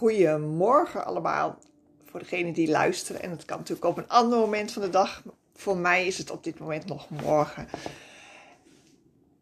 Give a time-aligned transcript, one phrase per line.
[0.00, 1.58] Goedemorgen allemaal.
[2.04, 3.22] Voor degenen die luisteren.
[3.22, 5.22] En het kan natuurlijk op een ander moment van de dag.
[5.54, 7.68] Voor mij is het op dit moment nog morgen.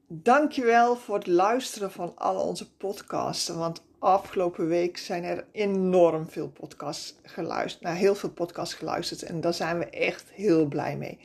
[0.06, 3.58] Dankjewel voor het luisteren van alle onze podcasten.
[3.58, 7.84] Want afgelopen week zijn er enorm veel podcasts geluisterd.
[7.84, 9.22] Naar heel veel podcasts geluisterd.
[9.22, 11.19] En daar zijn we echt heel blij mee.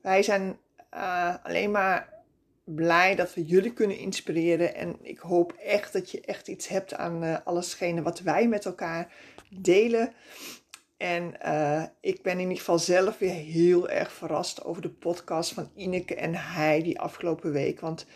[0.00, 0.58] Wij zijn
[0.94, 2.12] uh, alleen maar
[2.64, 4.74] blij dat we jullie kunnen inspireren.
[4.74, 8.64] En ik hoop echt dat je echt iets hebt aan uh, allesgene wat wij met
[8.64, 9.12] elkaar
[9.50, 10.12] delen.
[10.96, 15.52] En uh, ik ben in ieder geval zelf weer heel erg verrast over de podcast
[15.52, 17.80] van Ineke en Heidi afgelopen week.
[17.80, 18.06] Want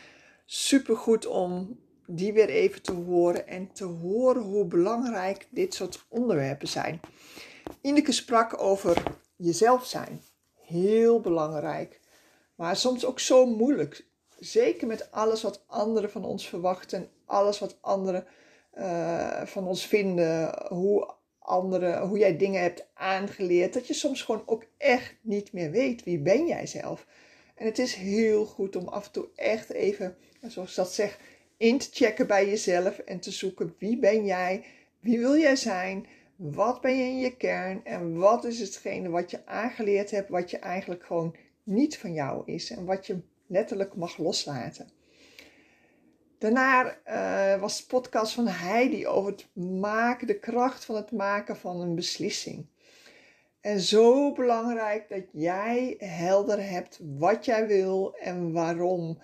[0.44, 6.68] supergoed om die weer even te horen en te horen hoe belangrijk dit soort onderwerpen
[6.68, 7.00] zijn.
[7.80, 9.02] Ineke sprak over
[9.36, 10.20] jezelf zijn.
[10.66, 12.00] Heel belangrijk.
[12.58, 14.06] Maar soms ook zo moeilijk.
[14.38, 17.10] Zeker met alles wat anderen van ons verwachten.
[17.24, 18.26] Alles wat anderen
[18.74, 20.66] uh, van ons vinden.
[20.68, 23.74] Hoe, anderen, hoe jij dingen hebt aangeleerd.
[23.74, 26.04] Dat je soms gewoon ook echt niet meer weet.
[26.04, 27.06] Wie ben jij zelf?
[27.54, 31.18] En het is heel goed om af en toe echt even, zoals ik dat zeg,
[31.56, 32.98] in te checken bij jezelf.
[32.98, 34.64] En te zoeken wie ben jij?
[35.00, 36.06] Wie wil jij zijn?
[36.36, 37.84] Wat ben je in je kern?
[37.84, 41.34] En wat is hetgene wat je aangeleerd hebt, wat je eigenlijk gewoon
[41.68, 44.88] niet van jou is en wat je letterlijk mag loslaten.
[46.38, 49.46] Daarna uh, was de podcast van Heidi over het
[49.80, 52.66] maken, de kracht van het maken van een beslissing.
[53.60, 59.18] En zo belangrijk dat jij helder hebt wat jij wil en waarom.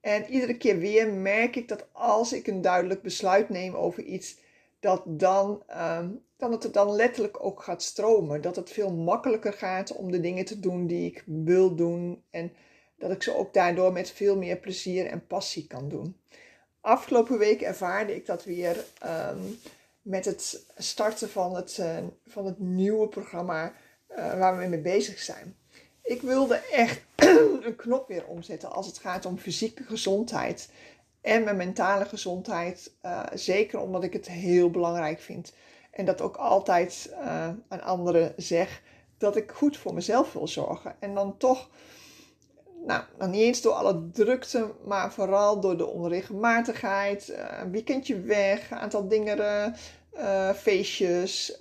[0.00, 4.36] En iedere keer weer merk ik dat als ik een duidelijk besluit neem over iets,
[4.84, 8.40] dat dan, um, dat het dan letterlijk ook gaat stromen.
[8.40, 12.22] Dat het veel makkelijker gaat om de dingen te doen die ik wil doen.
[12.30, 12.52] En
[12.98, 16.16] dat ik ze ook daardoor met veel meer plezier en passie kan doen.
[16.80, 19.58] Afgelopen week ervaarde ik dat weer um,
[20.02, 21.96] met het starten van het, uh,
[22.26, 23.72] van het nieuwe programma
[24.10, 25.56] uh, waar we mee bezig zijn.
[26.02, 27.00] Ik wilde echt
[27.66, 30.68] een knop weer omzetten als het gaat om fysieke gezondheid
[31.24, 32.92] en mijn mentale gezondheid.
[33.02, 35.52] Uh, zeker omdat ik het heel belangrijk vind.
[35.90, 38.82] En dat ook altijd uh, aan anderen zeg
[39.18, 40.96] dat ik goed voor mezelf wil zorgen.
[41.00, 41.68] En dan toch,
[42.86, 47.28] nou, dan niet eens door alle drukte, maar vooral door de onregelmatigheid.
[47.28, 49.74] Uh, een weekendje weg, een aantal dingen,
[50.56, 51.58] feestjes.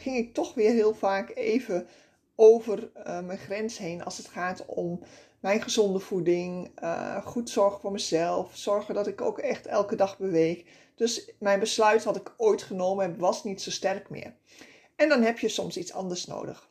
[0.00, 1.86] ging ik toch weer heel vaak even
[2.34, 5.02] over mijn grens heen als het gaat om
[5.40, 10.18] mijn gezonde voeding, uh, goed zorgen voor mezelf, zorgen dat ik ook echt elke dag
[10.18, 10.64] beweeg.
[10.94, 14.34] Dus mijn besluit wat ik ooit genomen heb was niet zo sterk meer.
[14.96, 16.68] En dan heb je soms iets anders nodig.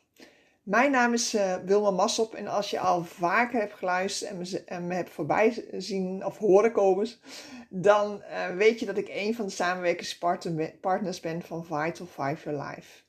[0.64, 4.64] Mijn naam is uh, Wilma Massop en als je al vaker hebt geluisterd en me,
[4.66, 7.10] en me hebt voorbij zien of horen komen,
[7.70, 12.64] dan uh, weet je dat ik een van de samenwerkingspartners ben van Vital Five Your
[12.64, 13.07] Life.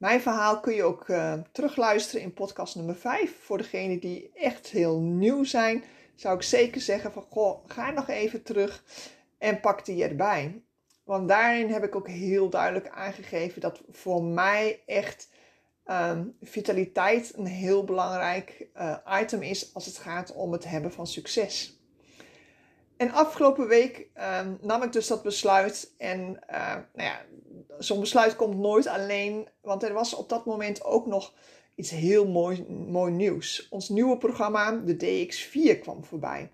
[0.00, 3.36] Mijn verhaal kun je ook uh, terugluisteren in podcast nummer 5.
[3.42, 5.84] Voor degenen die echt heel nieuw zijn,
[6.14, 8.84] zou ik zeker zeggen van goh, ga nog even terug
[9.38, 10.62] en pak die erbij.
[11.04, 15.30] Want daarin heb ik ook heel duidelijk aangegeven dat voor mij echt
[15.86, 21.06] um, vitaliteit een heel belangrijk uh, item is als het gaat om het hebben van
[21.06, 21.79] succes.
[23.00, 24.06] En afgelopen week
[24.42, 25.94] um, nam ik dus dat besluit.
[25.98, 27.20] En uh, nou ja,
[27.78, 29.48] zo'n besluit komt nooit alleen.
[29.60, 31.34] Want er was op dat moment ook nog
[31.74, 33.66] iets heel mooi, mooi nieuws.
[33.70, 36.50] Ons nieuwe programma, de DX4, kwam voorbij.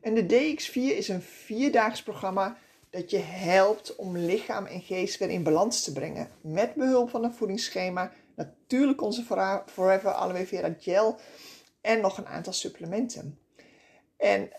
[0.00, 2.56] En de DX4 is een vierdaags programma
[2.90, 6.28] dat je helpt om lichaam en geest weer in balans te brengen.
[6.40, 8.12] Met behulp van een voedingsschema.
[8.34, 9.24] Natuurlijk onze
[9.66, 11.18] Forever Aloe Vera Gel.
[11.80, 13.38] En nog een aantal supplementen.
[14.16, 14.50] En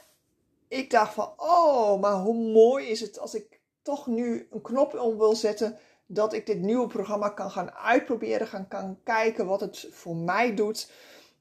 [0.71, 4.93] ik dacht van, oh, maar hoe mooi is het als ik toch nu een knop
[4.93, 5.77] om wil zetten.
[6.05, 10.55] Dat ik dit nieuwe programma kan gaan uitproberen, gaan kan kijken wat het voor mij
[10.55, 10.91] doet.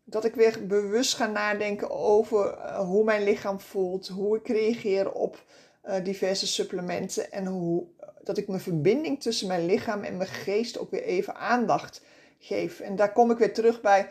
[0.04, 5.12] Dat ik weer bewust ga nadenken over uh, hoe mijn lichaam voelt, hoe ik reageer
[5.12, 5.44] op
[5.84, 7.86] uh, diverse supplementen en hoe
[8.22, 12.02] dat ik mijn verbinding tussen mijn lichaam en mijn geest ook weer even aandacht
[12.38, 12.80] geef.
[12.80, 14.08] En daar kom ik weer terug bij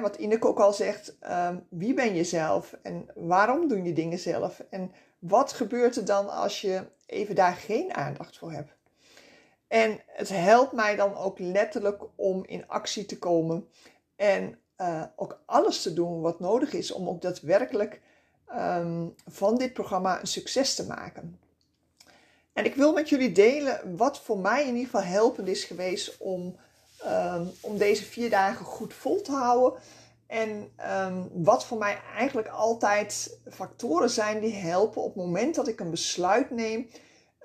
[0.00, 4.18] wat Ineke ook al zegt, ehm, wie ben je zelf en waarom doen je dingen
[4.18, 4.62] zelf?
[4.70, 8.74] En wat gebeurt er dan als je even daar geen aandacht voor hebt?
[9.68, 13.68] En het helpt mij dan ook letterlijk om in actie te komen
[14.16, 18.00] en uh, ook alles te doen wat nodig is om ook daadwerkelijk
[18.52, 21.40] um, van dit programma een succes te maken.
[22.52, 26.16] En ik wil met jullie delen wat voor mij in ieder geval helpend is geweest
[26.18, 26.56] om,
[27.04, 29.80] um, om deze vier dagen goed vol te houden.
[30.26, 30.70] En
[31.06, 35.80] um, wat voor mij eigenlijk altijd factoren zijn die helpen op het moment dat ik
[35.80, 36.88] een besluit neem,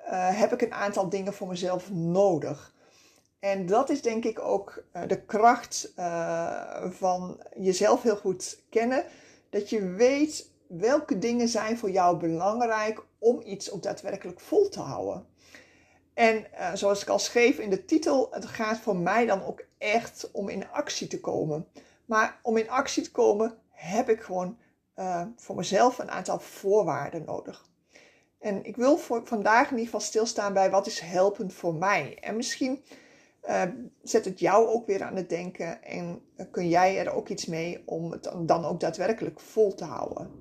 [0.05, 2.73] uh, heb ik een aantal dingen voor mezelf nodig.
[3.39, 9.05] En dat is denk ik ook uh, de kracht uh, van jezelf heel goed kennen.
[9.49, 14.79] Dat je weet welke dingen zijn voor jou belangrijk om iets ook daadwerkelijk vol te
[14.79, 15.25] houden.
[16.13, 19.63] En uh, zoals ik al schreef in de titel, het gaat voor mij dan ook
[19.77, 21.67] echt om in actie te komen.
[22.05, 24.57] Maar om in actie te komen heb ik gewoon
[24.95, 27.69] uh, voor mezelf een aantal voorwaarden nodig.
[28.39, 32.17] En ik wil voor vandaag in ieder geval stilstaan bij wat is helpend voor mij.
[32.21, 32.83] En misschien
[33.43, 33.61] uh,
[34.01, 36.21] zet het jou ook weer aan het denken en
[36.51, 40.40] kun jij er ook iets mee om het dan ook daadwerkelijk vol te houden.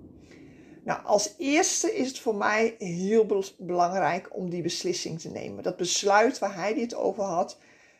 [0.90, 3.26] Nou, als eerste is het voor mij heel
[3.58, 5.62] belangrijk om die beslissing te nemen.
[5.62, 7.58] Dat besluit waar hij dit over had.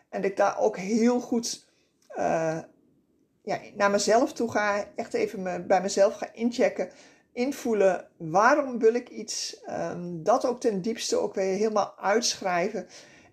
[0.09, 1.67] En dat ik daar ook heel goed
[2.17, 2.59] uh,
[3.43, 4.85] ja, naar mezelf toe ga.
[4.97, 6.91] Echt even bij mezelf ga inchecken.
[7.33, 9.63] Invoelen waarom wil ik iets.
[9.69, 12.87] Um, dat ook ten diepste ook weer helemaal uitschrijven.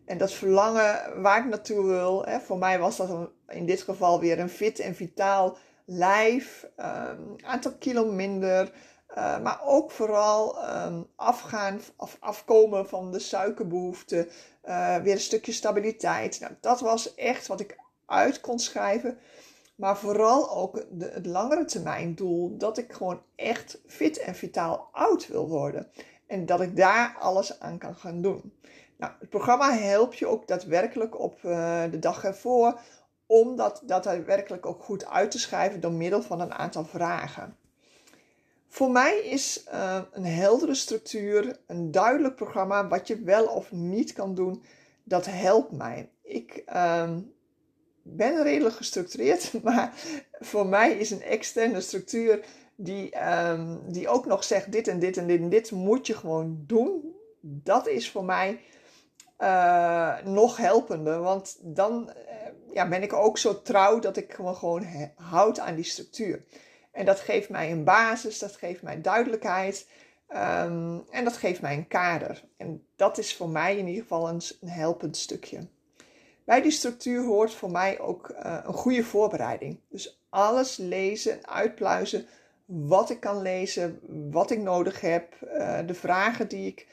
[0.05, 2.25] En dat verlangen waar ik naartoe wil.
[2.25, 6.67] Hè, voor mij was dat in dit geval weer een fit en vitaal lijf.
[6.77, 8.71] Um, aantal kilo minder.
[9.09, 14.27] Uh, maar ook vooral um, afgaan of afkomen van de suikerbehoefte.
[14.65, 16.39] Uh, weer een stukje stabiliteit.
[16.39, 19.17] Nou, dat was echt wat ik uit kon schrijven.
[19.75, 22.57] Maar vooral ook het langere termijn doel.
[22.57, 25.91] Dat ik gewoon echt fit en vitaal oud wil worden.
[26.27, 28.53] En dat ik daar alles aan kan gaan doen.
[28.97, 32.79] Nou, het programma helpt je ook daadwerkelijk op uh, de dag ervoor.
[33.25, 37.57] Om dat, dat daadwerkelijk ook goed uit te schrijven door middel van een aantal vragen.
[38.77, 44.13] Voor mij is uh, een heldere structuur, een duidelijk programma, wat je wel of niet
[44.13, 44.63] kan doen,
[45.03, 46.09] dat helpt mij.
[46.21, 47.09] Ik uh,
[48.01, 49.93] ben redelijk gestructureerd, maar
[50.39, 52.45] voor mij is een externe structuur
[52.75, 56.13] die, um, die ook nog zegt: dit en dit en dit en dit moet je
[56.13, 57.15] gewoon doen.
[57.41, 58.59] Dat is voor mij
[59.39, 62.25] uh, nog helpender, want dan eh,
[62.73, 64.85] ja, ben ik ook zo trouw dat ik gewoon
[65.15, 66.43] houd aan die structuur.
[66.97, 69.87] En dat geeft mij een basis, dat geeft mij duidelijkheid
[70.29, 72.43] um, en dat geeft mij een kader.
[72.57, 75.67] En dat is voor mij in ieder geval een, helpend stukje.
[76.43, 79.79] Bij die structuur hoort voor mij ook uh, een goede voorbereiding.
[79.89, 82.25] Dus alles lezen en uitpluizen
[82.65, 83.99] wat ik kan lezen,
[84.31, 86.87] wat ik nodig heb, uh, de vragen die ik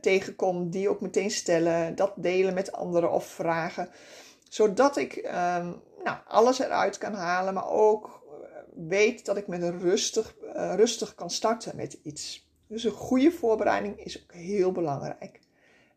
[0.00, 3.88] tegenkom, die ook meteen stellen, dat delen met anderen of vragen.
[4.48, 8.19] Zodat ik um, nou, alles eruit kan halen, maar ook
[8.74, 12.48] weet dat ik met een rustig, uh, rustig kan starten met iets.
[12.66, 15.40] Dus een goede voorbereiding is ook heel belangrijk.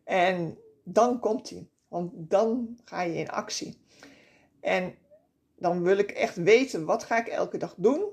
[0.04, 3.78] En dan komt hij, want dan ga je in actie.
[4.60, 4.94] En
[5.56, 8.04] dan wil ik echt weten wat ga ik elke dag doen.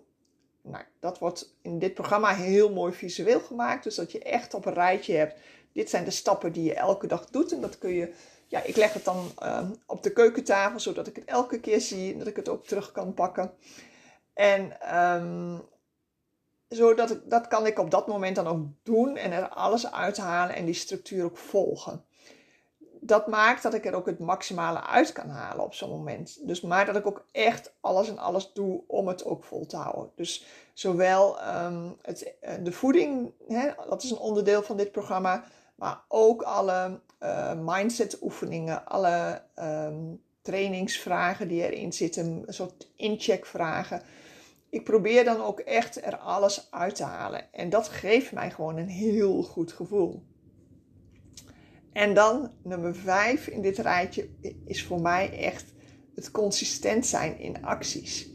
[0.62, 3.84] Nou, dat wordt in dit programma heel mooi visueel gemaakt.
[3.84, 5.40] Dus dat je echt op een rijtje hebt.
[5.74, 7.52] Dit zijn de stappen die je elke dag doet.
[7.52, 8.14] En dat kun je,
[8.48, 12.12] ja, ik leg het dan uh, op de keukentafel, zodat ik het elke keer zie
[12.14, 13.54] en dat ik het ook terug kan pakken.
[14.42, 15.62] En um,
[16.68, 20.56] zodat ik, dat kan ik op dat moment dan ook doen en er alles uithalen
[20.56, 22.04] en die structuur ook volgen.
[23.00, 26.48] Dat maakt dat ik er ook het maximale uit kan halen op zo'n moment.
[26.48, 29.78] Dus maar dat ik ook echt alles en alles doe om het ook vol te
[29.78, 30.12] houden.
[30.16, 35.44] Dus zowel um, het, eh, de voeding, hè, dat is een onderdeel van dit programma,
[35.76, 44.02] maar ook alle uh, mindset oefeningen, alle um, trainingsvragen die erin zitten, een soort incheckvragen
[44.72, 47.54] ik probeer dan ook echt er alles uit te halen.
[47.54, 50.24] En dat geeft mij gewoon een heel goed gevoel.
[51.94, 54.30] En dan nummer vijf in dit rijtje
[54.66, 55.66] is voor mij echt
[56.16, 58.30] het consistent zijn in acties.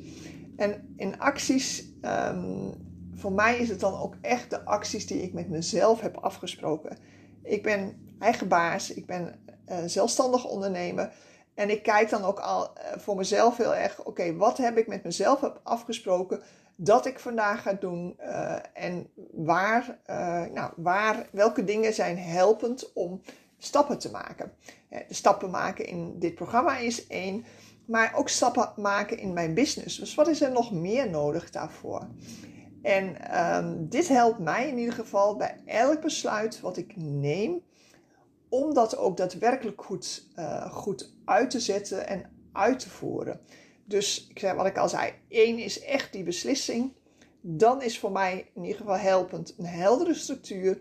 [0.56, 2.72] En in acties, um,
[3.14, 6.98] voor mij is het dan ook echt de acties die ik met mezelf heb afgesproken.
[7.42, 9.34] Ik ben eigen baas, ik ben
[9.68, 11.12] uh, zelfstandig ondernemer.
[11.56, 14.86] En ik kijk dan ook al eh, voor mezelf heel erg, oké, wat heb ik
[14.86, 16.42] met mezelf afgesproken
[16.76, 22.92] dat ik vandaag ga doen uh, en waar, uh, nou, waar, welke dingen zijn helpend
[22.92, 23.20] om
[23.58, 24.52] stappen te maken.
[25.08, 27.44] Stappen maken in dit programma is één.
[27.86, 29.98] maar ook stappen maken in mijn business.
[29.98, 32.06] Dus wat is er nog meer nodig daarvoor?
[32.82, 37.62] En ehm, dit helpt mij in ieder geval bij elk besluit wat ik neem,
[38.56, 43.40] om dat ook daadwerkelijk goed, uh, goed uit te zetten en uit te voeren.
[43.84, 46.92] Dus ik zei wat ik al zei, één is echt die beslissing.
[47.40, 50.80] Dan is voor mij in ieder geval helpend een heldere structuur,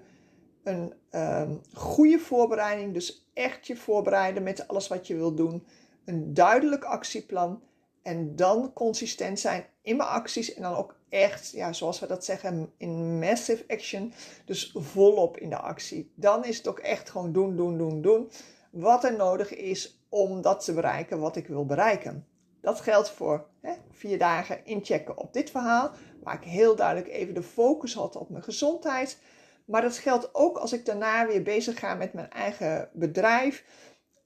[0.64, 5.68] een um, goede voorbereiding, dus echt je voorbereiden met alles wat je wilt doen,
[6.06, 7.62] een duidelijk actieplan
[8.02, 12.26] en dan consistent zijn in mijn acties en dan ook echt, ja, zoals we dat
[12.26, 14.14] zeggen, in massive action,
[14.46, 16.12] dus volop in de actie.
[16.16, 18.32] Dan is het ook echt gewoon doen, doen, doen, doen
[18.76, 22.28] wat er nodig is om dat te bereiken wat ik wil bereiken.
[22.62, 25.92] Dat geldt voor hè, vier dagen inchecken op dit verhaal,
[26.24, 29.18] waar ik heel duidelijk even de focus had op mijn gezondheid.
[29.66, 33.64] Maar dat geldt ook als ik daarna weer bezig ga met mijn eigen bedrijf.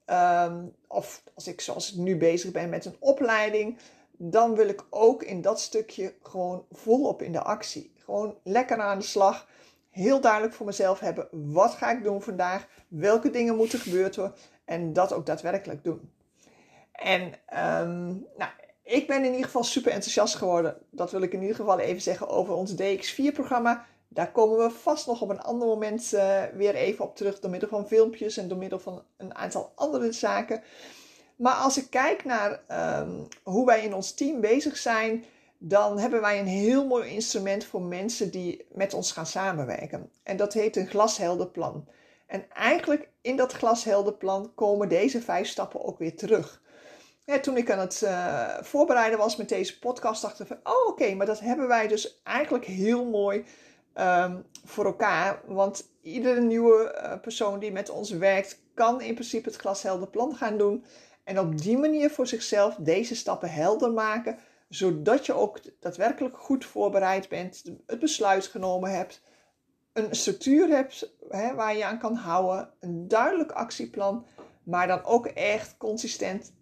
[0.05, 3.77] Ehm, of als ik zoals ik nu bezig ben met een opleiding.
[4.21, 7.93] Dan wil ik ook in dat stukje gewoon volop in de actie.
[7.97, 9.47] Gewoon lekker aan de slag.
[9.89, 11.27] Heel duidelijk voor mezelf hebben.
[11.31, 12.67] Wat ga ik doen vandaag?
[12.87, 14.33] Welke dingen moeten gebeuren?
[14.65, 16.11] En dat ook daadwerkelijk doen.
[16.91, 17.21] En
[17.83, 18.51] um, nou,
[18.83, 20.77] ik ben in ieder geval super enthousiast geworden.
[20.91, 23.85] Dat wil ik in ieder geval even zeggen over ons DX4-programma.
[24.07, 27.39] Daar komen we vast nog op een ander moment uh, weer even op terug.
[27.39, 30.63] Door middel van filmpjes en door middel van een aantal andere zaken.
[31.39, 32.61] Maar als ik kijk naar
[32.99, 35.25] um, hoe wij in ons team bezig zijn.
[35.61, 40.09] Dan hebben wij een heel mooi instrument voor mensen die met ons gaan samenwerken.
[40.23, 41.87] En dat heet een glashelder plan.
[42.27, 46.61] En eigenlijk in dat glashelder plan komen deze vijf stappen ook weer terug.
[47.41, 51.13] Toen ik aan het uh, voorbereiden was met deze podcast, dacht ik van, oh oké,
[51.13, 53.45] maar dat hebben wij dus eigenlijk heel mooi
[53.95, 55.41] um, voor elkaar.
[55.45, 60.35] Want iedere nieuwe uh, persoon die met ons werkt, kan in principe het glashelder plan
[60.35, 60.85] gaan doen.
[61.29, 64.37] En op die manier voor zichzelf deze stappen helder maken,
[64.69, 69.21] zodat je ook daadwerkelijk goed voorbereid bent, het besluit genomen hebt,
[69.93, 74.25] een structuur hebt hè, waar je aan kan houden, een duidelijk actieplan,
[74.63, 76.53] maar dan ook echt consistent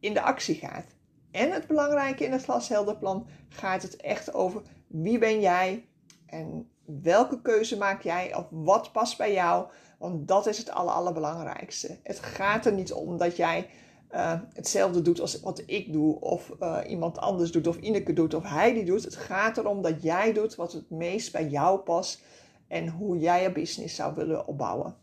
[0.00, 0.86] in de actie gaat.
[1.30, 5.88] En het belangrijke in het glashelderplan gaat het echt over wie ben jij
[6.26, 9.68] en welke keuze maak jij of wat past bij jou.
[9.98, 11.98] Want dat is het aller, allerbelangrijkste.
[12.02, 13.68] Het gaat er niet om dat jij
[14.14, 18.34] uh, hetzelfde doet als wat ik doe, of uh, iemand anders doet, of Ineke doet,
[18.34, 19.04] of hij die doet.
[19.04, 22.22] Het gaat erom dat jij doet wat het meest bij jou past
[22.68, 24.96] en hoe jij je business zou willen opbouwen.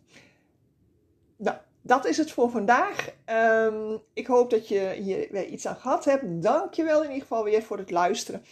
[1.37, 3.13] Nou, dat is het voor vandaag.
[3.29, 6.23] Um, ik hoop dat je hier weer iets aan gehad hebt.
[6.41, 8.43] Dankjewel in ieder geval weer voor het luisteren.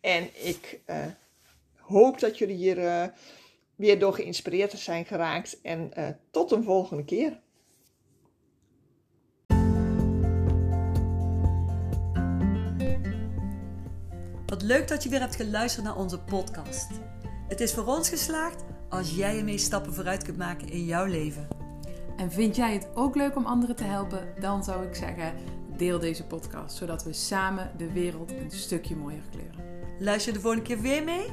[0.00, 0.96] En ik uh,
[1.76, 3.12] hoop dat jullie hier
[3.74, 5.60] weer door geïnspireerd zijn geraakt.
[5.62, 5.92] En
[6.30, 7.42] tot een volgende keer.
[14.64, 16.90] Leuk dat je weer hebt geluisterd naar onze podcast.
[17.48, 21.48] Het is voor ons geslaagd als jij ermee stappen vooruit kunt maken in jouw leven.
[22.16, 24.28] En vind jij het ook leuk om anderen te helpen?
[24.40, 25.32] Dan zou ik zeggen,
[25.76, 29.64] deel deze podcast, zodat we samen de wereld een stukje mooier kleuren.
[29.98, 31.26] Luister de volgende keer weer mee?